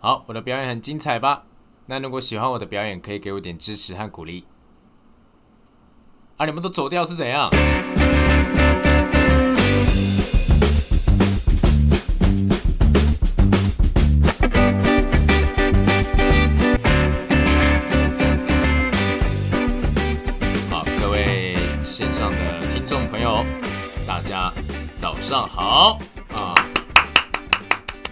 [0.00, 1.42] 好，我的表演很精彩吧？
[1.86, 4.46] 那如果喜欢我的表演，可以给我点支持和鼓励。
[6.36, 7.50] 啊，你们都走掉是怎样？
[20.70, 22.38] 好，各位线上的
[22.72, 23.44] 听众朋友，
[24.06, 24.52] 大家
[24.94, 25.98] 早上好！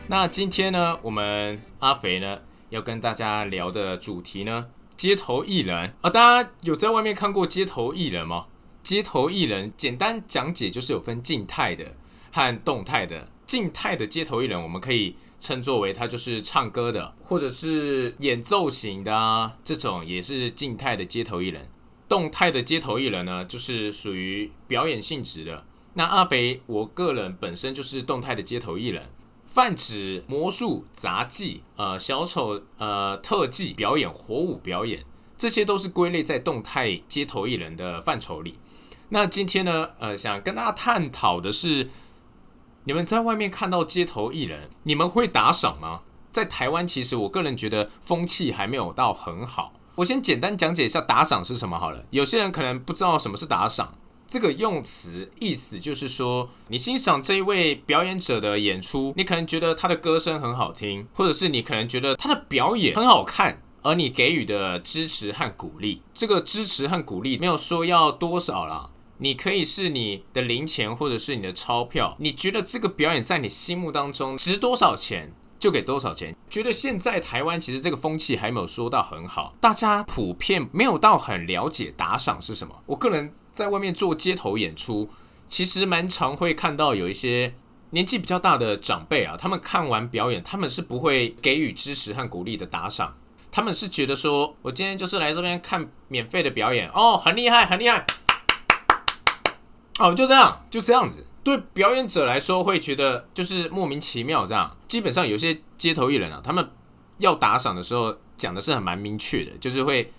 [0.09, 2.39] 那今天呢，我们阿肥呢
[2.71, 8.47] 要跟大家聊的主题呢，街头艺人啊，大家有在外面看过街头艺人吗？
[8.85, 11.97] 街头艺人简单讲解就是有分静态的
[12.31, 13.29] 和动态的。
[13.47, 21.69] 静态的街头艺人，我们可以称作为他就是唱歌的，或者是演奏型的啊，这种也是静态的街头艺人。
[22.09, 25.65] 动态的街头艺人呢，就是属于表演性质的。
[25.95, 29.03] 那阿肥，我个人本身就是动态的街头艺人，
[29.47, 35.05] 泛指魔术、杂技、呃小丑、呃特技表演、火舞表演，
[35.39, 38.59] 这些都是归类在动态街头艺人的范畴里。
[39.09, 41.89] 那今天呢，呃，想跟大家探讨的是。
[42.89, 46.03] 你们在外面看到街头艺人，你们会打赏吗？
[46.31, 49.73] 在台湾，其实我个人觉得风气还没有到很好。
[49.97, 52.07] 我先简单讲解一下打赏是什么好了。
[52.11, 68.91] 有些人可能不知道什么是打赏，这个用词意思就是说，你欣赏这一位表演者的演出，你可能觉得他的歌声很好听，或者是你可能觉得他的表演很好看，而你给予的支持和鼓励，这个支持和鼓励没有说要多少啦。
[69.19, 72.15] 你可以是你的零钱，或者是你的钞票。
[72.19, 76.37] 你觉得这个表演在你心目当中值多少钱，就给多少钱。
[76.51, 82.83] 觉得现在台湾其实这个风气还没有说到很好，大家普遍没有到很了解打赏是什么。
[82.85, 85.09] 我个人在外面做街头演出，
[85.49, 87.55] 其实蛮常会看到有一些
[87.89, 93.17] 年纪比较大的长辈啊，他们看完表演，他们是不会给予支持和鼓励的打赏，
[93.51, 98.05] 他们是觉得说我今天就是来这边看免费的表演哦，很厉害，很厉害。
[99.99, 101.25] 哦，就这样，就这样子。
[101.43, 104.77] 对表演者来说，会觉得就是莫名其妙这样。
[104.87, 106.69] 基本上有些街头艺人啊，他们
[107.17, 110.13] 要打赏的时候讲的是很蛮明确的，就是会，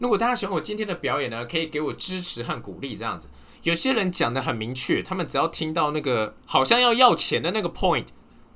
[0.00, 3.28] 如果大家喜欢我今天的表演呢，可以给我支持和鼓励这样子。
[3.62, 8.06] 有些人讲的很明确，他们只要听到那个好像要要钱的那个 point，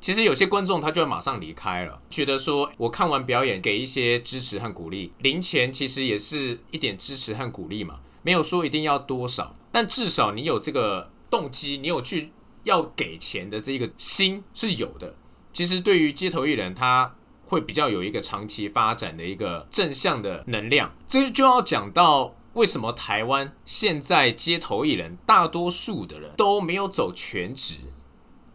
[0.00, 9.54] 其实有些观众他就会马上离开了，觉得说我看完表演给一些支持和鼓励，零钱其实也是一点支持和鼓励嘛，没有说一定要多少。
[9.70, 12.30] 但至少你有这个动机，你有去
[12.62, 15.14] 要给钱的这个心是有的。
[15.52, 17.14] 其实对于街头艺人，他
[17.54, 20.94] 会比较有一个长期发展的一个正向的能量。
[21.06, 27.76] 这就要讲到为什么台湾现在街头艺人大多数的人都没有走全职。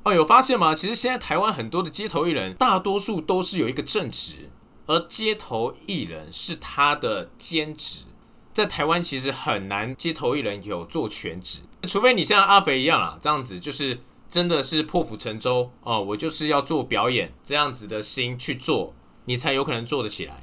[0.04, 0.76] 哦，有发现吗？
[0.76, 4.50] 其实现在台湾很多的街头艺人，大多数都是有一个正职，
[4.86, 8.06] 而街头艺人是他的兼职。
[8.54, 14.00] 在台湾其实很难街头艺人有做全职，除非你像阿肥一样啊，这样子就是
[14.30, 18.94] 真的是破釜沉舟哦，我就是要做表演这样子的心去做，
[19.26, 20.42] 你才有可能做得起来。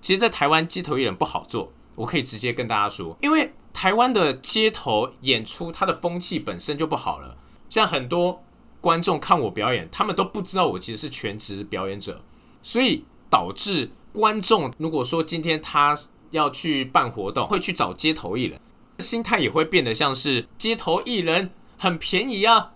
[0.00, 7.36] 其实，在台湾街头艺人不好做，我可以直接跟大家说，因为台湾的街头演出它的风气本身就不好了，
[7.68, 8.42] 像很多
[8.80, 12.24] 观众看我表演，他们都不知道我其实是全职表演者，
[12.62, 15.96] 所以导致观众如果说今天他。
[16.32, 18.60] 要去办活动，会去找街头艺人，
[19.00, 22.70] 心态也会变得像是街头艺人很便宜啊，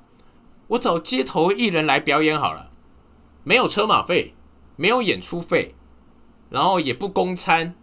[0.69, 2.70] 我找街头艺人来表演好了，
[3.42, 4.34] 没有车马费，
[4.76, 5.75] 没有演出费，
[6.50, 7.75] 然后也不供餐，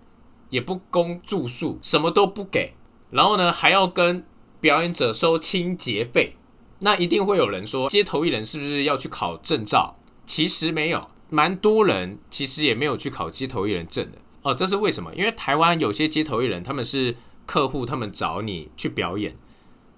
[0.50, 2.74] 也不供住宿，什么都不给，
[3.09, 4.25] 然后呢还要跟
[4.59, 6.36] 表演者收清洁费，
[6.80, 9.97] 那一定会有人说街头艺人是不是要去考证照？
[10.25, 14.18] 其实没有，蛮多人其实也没有去考街头艺人证的。
[14.44, 15.14] 哦，这是为什么？
[15.14, 17.16] 因为台湾有些街头艺人，他们是
[17.46, 19.36] 客户，他们找你去表演。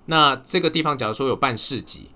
[0.08, 2.08] 那这个地方，假如说有办市集，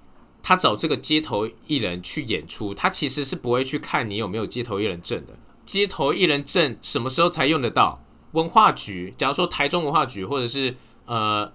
[0.47, 5.37] 他找这个街头艺人去演出，他其实是不会去看你有没有街头艺人证的。
[5.65, 8.01] 街头艺人证什么时候才用得到？
[8.31, 10.73] 文化局，假如说台中文化局，或者是
[11.03, 11.51] 呃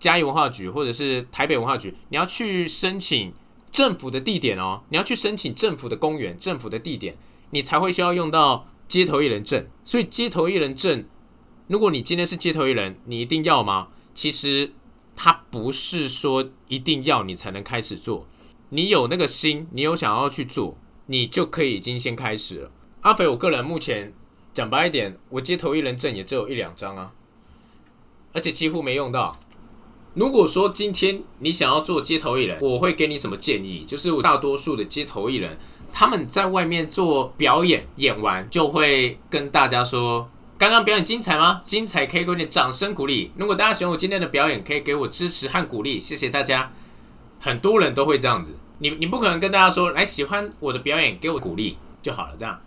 [0.00, 3.32] 嘉义文化局，或者是台北文化局，你要去申请
[3.70, 7.16] 政府的地点哦，你要去申请政府的公园、政府的地点，
[7.50, 8.66] 你才会需要用到。
[8.86, 11.06] 街头艺人证，所以街头艺人证，
[11.68, 13.88] 如果你今天是街头艺人，你一定要吗？
[14.14, 14.72] 其实
[15.16, 18.26] 他不是说一定要你才能开始做，
[18.74, 20.76] 你有那个心，你有想要去做，
[21.06, 22.72] 你就可以已经先开始了。
[23.02, 24.12] 阿肥，我个人目前
[24.52, 27.12] 讲白一点，我街头艺人证也只有一两张啊，
[28.32, 29.32] 而且几乎没用到。
[30.14, 33.84] 如果说今天你想要做街头艺人，我会给你什么建议？
[33.86, 35.56] 就是大多数的街头艺人。
[35.92, 40.28] 他们在外面做表演，演完就会跟大家说
[40.58, 41.62] ：“刚刚表演精彩吗？
[41.64, 43.30] 精彩可以给我点掌声鼓励。
[43.36, 46.72] 如果大家喜欢我今天的表演，可以给我支持和鼓励，谢谢大家。”
[47.40, 52.60] 很多人都会这样子，你你不可能跟大家说：“来，喜欢我的表演，给我鼓励就好了。”这样，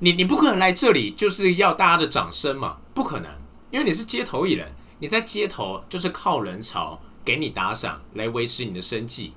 [0.00, 2.78] 你你不可能来这里就是要大家的掌声嘛？
[2.92, 3.30] 不可能，
[3.70, 9.32] 因为你是街头艺人，你在街头就是靠人潮给你打赏来维持你的生计。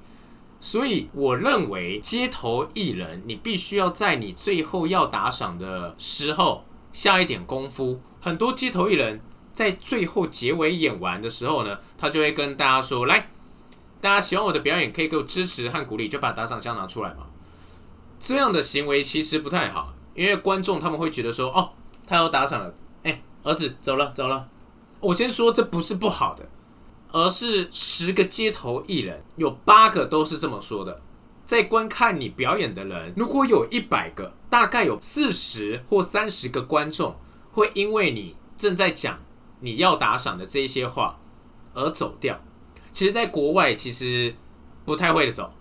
[0.59, 8.01] 所以，我认为街头艺人，你必须要在你最后要打赏的时候下一点功夫。
[8.19, 9.21] 很多街头艺人，
[9.53, 13.29] 在最后结尾演完的时候呢，他就会跟大家说：“来，
[13.99, 17.27] 大家喜欢我的表演，可以给我支持和鼓励，就把打赏箱拿出来嘛。”
[18.19, 21.69] 这样的行为其实不太好，因为观众他们会觉得说：“哦，
[22.05, 22.73] 他要打赏了，
[23.03, 24.47] 哎，儿子走了走了。”
[24.99, 26.49] 我先说，这不是不好的。
[27.13, 31.01] 而是十个街头艺人，有八个都是这么说的。
[31.45, 37.17] 在观看你表演的人，如果有一百个，大概有四十或三十个观众
[37.53, 39.19] 会因为你正在讲
[39.61, 41.17] 你要打赏的这些话
[41.73, 42.41] 而走掉。
[42.91, 44.35] 其实，在国外其实
[44.85, 45.53] 不太会走。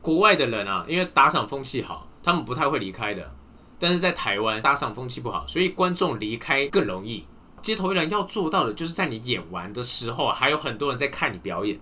[0.00, 3.34] 国外的人啊，因为打赏风气好，他们不太会离开的。
[3.78, 7.24] 但是在台湾，打赏风气不好，所以观众离开更容易。
[7.60, 11.78] 街头艺人要做到的，就是在你演完的时候，还有很多人在看你表演。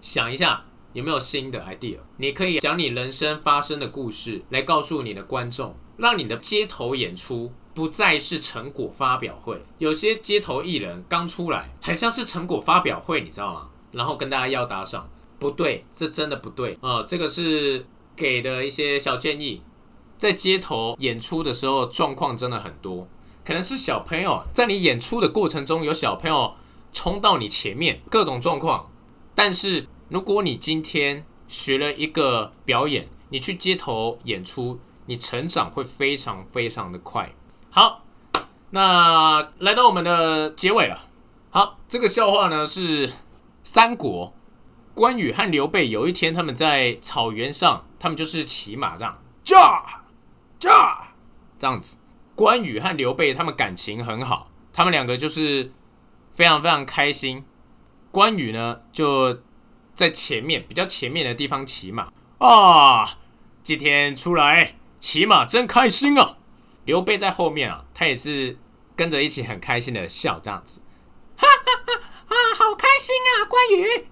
[0.00, 1.98] 想一下，有没有新的 idea？
[2.16, 9.64] 你可以讲你人生发生的故事，来告诉你的观众，让你的街头演出不再是成果发表会。
[9.78, 13.68] 有些街头艺人刚出来，很像是成果发表会，你知道吗？
[13.92, 15.08] 然后跟大家要打赏，
[15.38, 17.02] 不对，这真的不对啊！
[17.02, 17.86] 这个是
[18.16, 19.62] 给的一些小建议。
[20.18, 23.08] 在街头演出的时候，状况真的很多。
[23.44, 26.54] 可能是小朋友在你演出的过程中，有小朋友
[26.92, 28.90] 冲到你前面，各种状况。
[29.34, 37.34] 但是如果你今天学了一个表演，你去街头演出，你成长会非常非常的快。
[37.70, 38.04] 好，
[38.70, 41.08] 那来到我们的结尾了。
[41.50, 43.10] 好，这个笑话呢是
[43.62, 44.34] 三国
[44.94, 50.02] 关羽和刘备有一天他们在草原上，他们就是骑马这样，驾
[50.58, 51.14] 驾
[51.58, 51.96] 这样子。
[52.34, 55.72] 关羽和刘备他们感情很好，他们两个就是
[56.32, 57.44] 非常非常开心。
[58.10, 59.40] 关羽呢就
[59.94, 63.18] 在前面比较前面的地方骑马啊，
[63.62, 66.36] 今天出来骑马真开心啊！
[66.84, 68.58] 刘备在后面啊，他也是
[68.96, 70.80] 跟着一起很开心的笑这样子，
[72.62, 73.44] 好开心啊！
[73.46, 74.06] 关羽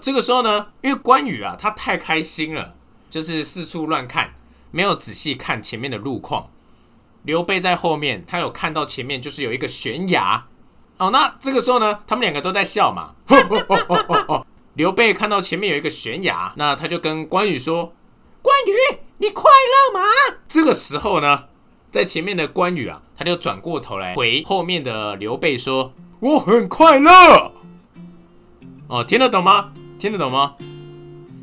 [0.00, 2.74] 这个时候呢，因为关羽啊他太开心了，
[3.10, 4.34] 就是四处乱看，
[4.70, 6.50] 没有仔细看前面的路况。
[7.22, 10.46] 刘备在后面，他有看到前面就是有一个悬崖，
[10.96, 13.14] 哦，那这个时候呢，他们两个都在笑嘛。
[14.72, 17.92] 刘备看到前面有一个悬崖，那他就跟关羽说
[18.40, 20.06] ：“关羽，你快乐吗？”
[20.48, 21.44] 这个时候呢，
[21.90, 27.52] 在前面的关羽啊，他就转过头来回后面的刘备说：“我很快乐。”
[28.90, 29.70] 哦，听得懂吗？
[30.00, 30.54] 听得懂吗？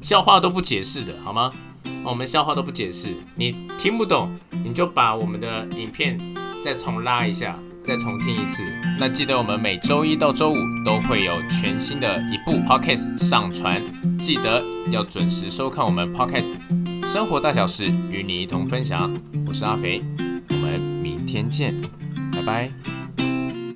[0.02, 1.50] 笑话都不解释的好吗？
[2.04, 6.20] 我们笑话都不解释，你听不懂，你就把我们的影片
[6.62, 8.66] 再重拉一下，再重听一次。
[9.00, 13.82] 那记得我们每周一到周五都会有全新的一部 podcast 上传，
[14.20, 14.62] 记得
[14.92, 16.52] 要准时收看我们 podcast。
[17.08, 19.10] 生活大小事与你一同分享，
[19.48, 20.04] 我是阿肥，
[20.50, 21.74] 我们明天见，
[22.34, 22.97] 拜拜。